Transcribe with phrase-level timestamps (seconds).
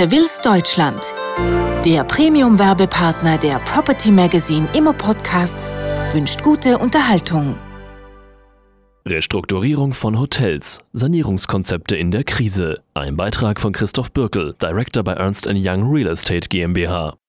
[0.00, 0.98] Seville's Deutschland,
[1.84, 5.74] der Premium-Werbepartner der Property Magazine Immo Podcasts,
[6.12, 7.54] wünscht gute Unterhaltung.
[9.06, 12.82] Restrukturierung von Hotels, Sanierungskonzepte in der Krise.
[12.94, 17.19] Ein Beitrag von Christoph Birkel, Director bei Ernst Young Real Estate GmbH.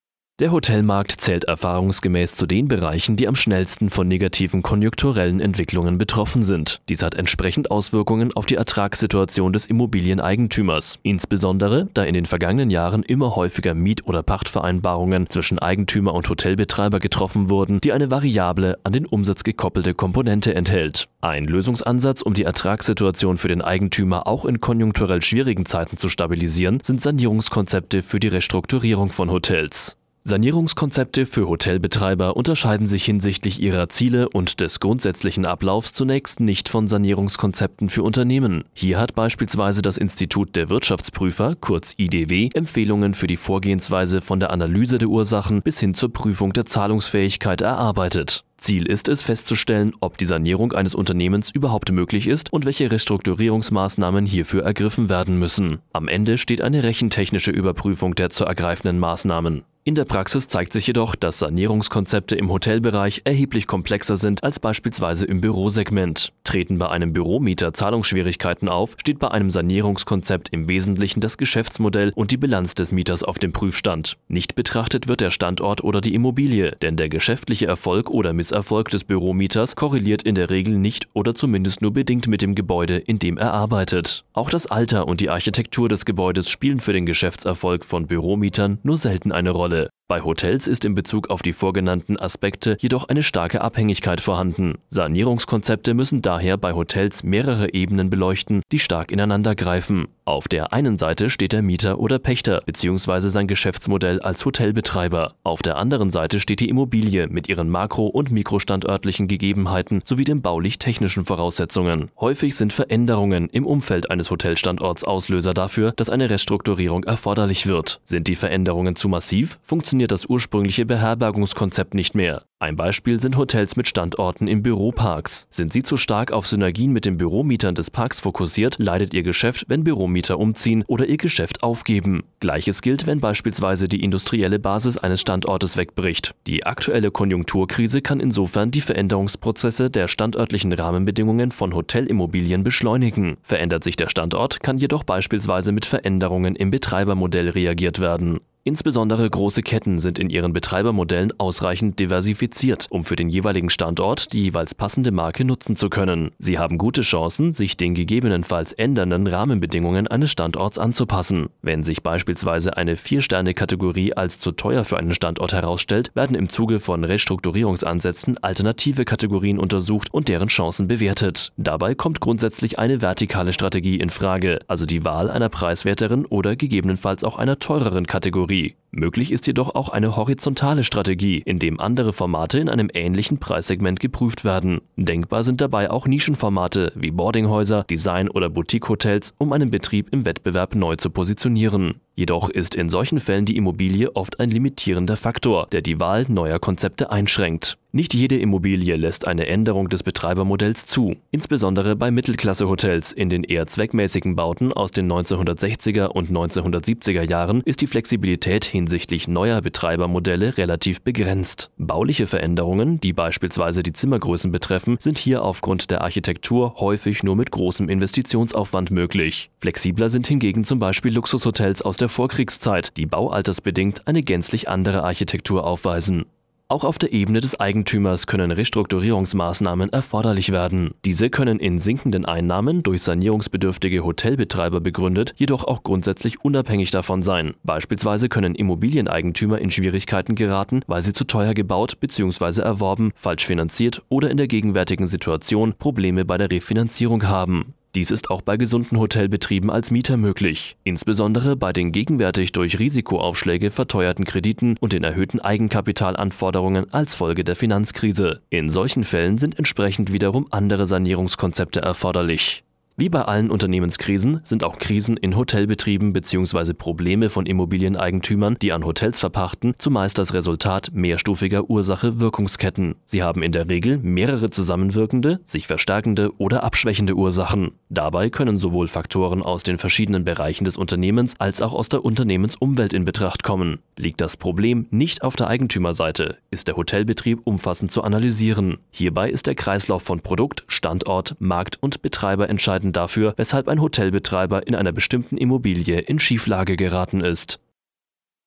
[0.42, 6.44] Der Hotelmarkt zählt erfahrungsgemäß zu den Bereichen, die am schnellsten von negativen konjunkturellen Entwicklungen betroffen
[6.44, 6.82] sind.
[6.90, 13.04] Dies hat entsprechend Auswirkungen auf die Ertragssituation des Immobilieneigentümers, insbesondere da in den vergangenen Jahren
[13.04, 18.94] immer häufiger Miet- oder Pachtvereinbarungen zwischen Eigentümer und Hotelbetreiber getroffen wurden, die eine variable, an
[18.94, 21.08] den Umsatz gekoppelte Komponente enthält.
[21.21, 26.80] Ein Lösungsansatz, um die Ertragssituation für den Eigentümer auch in konjunkturell schwierigen Zeiten zu stabilisieren,
[26.82, 29.98] sind Sanierungskonzepte für die Restrukturierung von Hotels.
[30.23, 36.88] Sanierungskonzepte für Hotelbetreiber unterscheiden sich hinsichtlich ihrer Ziele und des grundsätzlichen Ablaufs zunächst nicht von
[36.88, 38.65] Sanierungskonzepten für Unternehmen.
[38.73, 44.52] Hier hat beispielsweise das Institut der Wirtschaftsprüfer, kurz IDW, Empfehlungen für die Vorgehensweise von der
[44.52, 48.43] Analyse der Ursachen bis hin zur Prüfung der Zahlungsfähigkeit erarbeitet.
[48.59, 54.27] Ziel ist es festzustellen, ob die Sanierung eines Unternehmens überhaupt möglich ist und welche Restrukturierungsmaßnahmen
[54.27, 55.79] hierfür ergriffen werden müssen.
[55.93, 59.63] Am Ende steht eine rechentechnische Überprüfung der zu ergreifenden Maßnahmen.
[59.84, 65.25] In der Praxis zeigt sich jedoch, dass Sanierungskonzepte im Hotelbereich erheblich komplexer sind als beispielsweise
[65.25, 66.34] im Bürosegment.
[66.44, 72.29] Treten bei einem Büromieter Zahlungsschwierigkeiten auf, steht bei einem Sanierungskonzept im Wesentlichen das Geschäftsmodell und
[72.29, 74.18] die Bilanz des Mieters auf dem Prüfstand.
[74.28, 79.03] Nicht betrachtet wird der Standort oder die Immobilie, denn der geschäftliche Erfolg oder Misserfolg des
[79.03, 83.40] Büromieters korreliert in der Regel nicht oder zumindest nur bedingt mit dem Gebäude, in dem
[83.40, 84.25] er arbeitet.
[84.34, 89.00] Auch das Alter und die Architektur des Gebäudes spielen für den Geschäftserfolg von Büromietern nur
[89.00, 89.71] selten eine Rolle.
[89.72, 89.90] Rolle.
[90.09, 94.78] Bei Hotels ist in Bezug auf die vorgenannten Aspekte jedoch eine starke Abhängigkeit vorhanden.
[94.90, 100.09] Sanierungskonzepte müssen daher bei Hotels mehrere Ebenen beleuchten, die stark ineinander greifen.
[100.31, 103.28] Auf der einen Seite steht der Mieter oder Pächter bzw.
[103.28, 105.34] sein Geschäftsmodell als Hotelbetreiber.
[105.44, 110.42] Auf der anderen Seite steht die Immobilie mit ihren makro- und mikrostandörtlichen Gegebenheiten sowie den
[110.42, 112.12] baulich-technischen Voraussetzungen.
[112.18, 118.00] Häufig sind Veränderungen im Umfeld eines Hotelstandorts Auslöser dafür, dass eine Restrukturierung erforderlich wird.
[118.06, 122.44] Sind die Veränderungen zu massiv, funktioniert das ursprüngliche Beherbergungskonzept nicht mehr.
[122.62, 125.48] Ein Beispiel sind Hotels mit Standorten in Büroparks.
[125.50, 129.66] Sind sie zu stark auf Synergien mit den Büromietern des Parks fokussiert, leidet ihr Geschäft,
[129.68, 132.22] wenn Büromieter umziehen oder ihr Geschäft aufgeben.
[132.40, 136.36] Gleiches gilt, wenn beispielsweise die industrielle Basis eines Standortes wegbricht.
[136.46, 143.38] Die aktuelle Konjunkturkrise kann insofern die Veränderungsprozesse der standörtlichen Rahmenbedingungen von Hotelimmobilien beschleunigen.
[143.42, 148.40] Verändert sich der Standort, kann jedoch beispielsweise mit Veränderungen im Betreibermodell reagiert werden.
[148.64, 154.44] Insbesondere große Ketten sind in ihren Betreibermodellen ausreichend diversifiziert, um für den jeweiligen Standort die
[154.44, 156.30] jeweils passende Marke nutzen zu können.
[156.38, 161.48] Sie haben gute Chancen, sich den gegebenenfalls ändernden Rahmenbedingungen eines Standorts anzupassen.
[161.64, 166.80] Wenn sich beispielsweise eine Vier-Sterne-Kategorie als zu teuer für einen Standort herausstellt, werden im Zuge
[166.80, 171.52] von Restrukturierungsansätzen alternative Kategorien untersucht und deren Chancen bewertet.
[171.58, 177.24] Dabei kommt grundsätzlich eine vertikale Strategie in Frage, also die Wahl einer preiswerteren oder gegebenenfalls
[177.24, 178.81] auch einer teureren Kategorie Kategorie.
[178.94, 184.02] Möglich ist jedoch auch eine horizontale Strategie, in dem andere Formate in einem ähnlichen Preissegment
[184.02, 184.81] geprüft werden.
[184.97, 190.75] Denkbar sind dabei auch Nischenformate wie Boardinghäuser, Design- oder Boutique-Hotels, um einen Betrieb im Wettbewerb
[190.75, 192.01] neu zu positionieren.
[192.16, 196.59] Jedoch ist in solchen Fällen die Immobilie oft ein limitierender Faktor, der die Wahl neuer
[196.59, 197.78] Konzepte einschränkt.
[197.94, 201.16] Nicht jede Immobilie lässt eine Änderung des Betreibermodells zu.
[201.31, 207.81] Insbesondere bei Mittelklasse-Hotels in den eher zweckmäßigen Bauten aus den 1960er und 1970er Jahren ist
[207.81, 211.69] die Flexibilität hinsichtlich neuer Betreibermodelle relativ begrenzt.
[211.78, 217.52] Bauliche Veränderungen, die beispielsweise die Zimmergrößen betreffen, sind hier aufgrund der Architektur häufig nur mit
[217.52, 219.52] großem Investitionsaufwand möglich.
[219.59, 225.63] Flexibler sind hingegen zum Beispiel Luxushotels aus der Vorkriegszeit, die baualtersbedingt eine gänzlich andere Architektur
[225.63, 226.25] aufweisen.
[226.72, 230.92] Auch auf der Ebene des Eigentümers können Restrukturierungsmaßnahmen erforderlich werden.
[231.04, 237.56] Diese können in sinkenden Einnahmen durch sanierungsbedürftige Hotelbetreiber begründet, jedoch auch grundsätzlich unabhängig davon sein.
[237.63, 242.62] Beispielsweise können Immobilieneigentümer in Schwierigkeiten geraten, weil sie zu teuer gebaut bzw.
[242.62, 247.74] erworben, falsch finanziert oder in der gegenwärtigen Situation Probleme bei der Refinanzierung haben.
[247.94, 253.70] Dies ist auch bei gesunden Hotelbetrieben als Mieter möglich, insbesondere bei den gegenwärtig durch Risikoaufschläge
[253.70, 258.42] verteuerten Krediten und den erhöhten Eigenkapitalanforderungen als Folge der Finanzkrise.
[258.50, 262.64] In solchen Fällen sind entsprechend wiederum andere Sanierungskonzepte erforderlich.
[262.98, 266.74] Wie bei allen Unternehmenskrisen sind auch Krisen in Hotelbetrieben bzw.
[266.74, 272.96] Probleme von Immobilieneigentümern, die an Hotels verpachten, zumeist das Resultat mehrstufiger Ursache-Wirkungsketten.
[273.06, 277.72] Sie haben in der Regel mehrere zusammenwirkende, sich verstärkende oder abschwächende Ursachen.
[277.90, 282.94] Dabei können sowohl Faktoren aus den verschiedenen Bereichen des Unternehmens als auch aus der Unternehmensumwelt
[282.94, 283.80] in Betracht kommen.
[283.98, 288.80] Liegt das Problem nicht auf der Eigentümerseite, ist der Hotelbetrieb umfassend zu analysieren.
[288.92, 293.80] Hierbei ist der Kreislauf von Produkt, Standort, Markt und Betreiber entscheidend Gründen dafür, weshalb ein
[293.80, 297.60] Hotelbetreiber in einer bestimmten Immobilie in Schieflage geraten ist.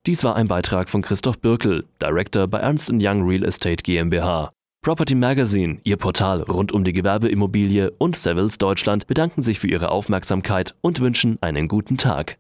[0.06, 4.50] Dies war ein Beitrag von Christoph Birkel, Director bei Ernst Young Real Estate GmbH.
[4.82, 9.90] Property Magazine, Ihr Portal rund um die Gewerbeimmobilie und Savills Deutschland bedanken sich für Ihre
[9.90, 12.36] Aufmerksamkeit und wünschen einen guten Tag.